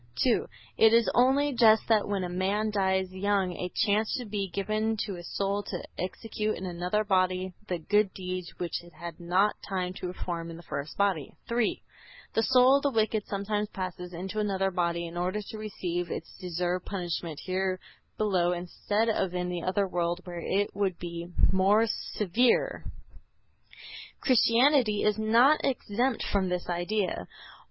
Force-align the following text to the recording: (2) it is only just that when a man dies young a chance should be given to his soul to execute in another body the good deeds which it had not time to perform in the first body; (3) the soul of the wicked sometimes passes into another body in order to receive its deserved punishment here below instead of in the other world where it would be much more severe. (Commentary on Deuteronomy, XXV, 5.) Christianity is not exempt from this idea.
(2) 0.23 0.47
it 0.77 0.93
is 0.95 1.07
only 1.13 1.53
just 1.53 1.87
that 1.87 2.07
when 2.07 2.23
a 2.23 2.27
man 2.27 2.71
dies 2.71 3.11
young 3.13 3.53
a 3.55 3.69
chance 3.85 4.11
should 4.17 4.31
be 4.31 4.49
given 4.49 4.97
to 4.97 5.13
his 5.13 5.27
soul 5.37 5.61
to 5.61 5.77
execute 5.99 6.57
in 6.57 6.65
another 6.65 7.03
body 7.03 7.53
the 7.67 7.77
good 7.77 8.11
deeds 8.15 8.49
which 8.57 8.81
it 8.83 8.93
had 8.93 9.19
not 9.19 9.55
time 9.61 9.93
to 9.93 10.07
perform 10.11 10.49
in 10.49 10.57
the 10.57 10.63
first 10.63 10.97
body; 10.97 11.35
(3) 11.47 11.83
the 12.33 12.41
soul 12.41 12.77
of 12.77 12.81
the 12.81 12.89
wicked 12.89 13.27
sometimes 13.27 13.69
passes 13.69 14.11
into 14.11 14.39
another 14.39 14.71
body 14.71 15.05
in 15.05 15.15
order 15.15 15.39
to 15.39 15.59
receive 15.59 16.09
its 16.09 16.35
deserved 16.39 16.83
punishment 16.83 17.39
here 17.39 17.79
below 18.17 18.53
instead 18.53 19.07
of 19.07 19.35
in 19.35 19.49
the 19.49 19.61
other 19.61 19.87
world 19.87 20.19
where 20.23 20.39
it 20.41 20.75
would 20.75 20.97
be 20.97 21.27
much 21.37 21.53
more 21.53 21.85
severe. 21.85 22.85
(Commentary 23.39 23.75
on 23.75 23.75
Deuteronomy, 23.75 23.75
XXV, 23.83 24.13
5.) 24.13 24.21
Christianity 24.21 25.03
is 25.03 25.17
not 25.19 25.63
exempt 25.63 26.23
from 26.25 26.49
this 26.49 26.67
idea. 26.69 27.27